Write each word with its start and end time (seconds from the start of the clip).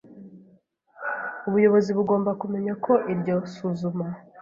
Ubuyobozi 1.47 1.91
bugomba 1.97 2.31
kumenya 2.41 2.73
ko 2.85 2.93
iryo 3.13 3.35
suzuma 3.53 4.05